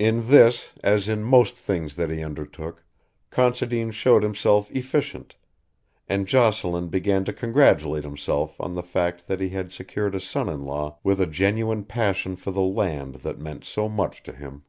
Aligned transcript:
In 0.00 0.30
this, 0.30 0.72
as 0.82 1.06
in 1.08 1.22
most 1.22 1.56
things 1.56 1.94
that 1.94 2.10
he 2.10 2.24
undertook, 2.24 2.84
Considine 3.30 3.92
showed 3.92 4.24
himself 4.24 4.68
efficient, 4.72 5.36
and 6.08 6.26
Jocelyn 6.26 6.88
began 6.88 7.24
to 7.24 7.32
congratulate 7.32 8.02
himself 8.02 8.60
on 8.60 8.72
the 8.72 8.82
fact 8.82 9.28
that 9.28 9.40
he 9.40 9.50
had 9.50 9.72
secured 9.72 10.16
a 10.16 10.20
son 10.20 10.48
in 10.48 10.64
law 10.64 10.98
with 11.04 11.20
a 11.20 11.26
genuine 11.28 11.84
passion 11.84 12.34
for 12.34 12.50
the 12.50 12.62
land 12.62 13.14
that 13.22 13.38
meant 13.38 13.62
so 13.64 13.88
much 13.88 14.24
to 14.24 14.32
him. 14.32 14.64